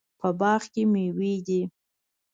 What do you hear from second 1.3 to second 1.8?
دي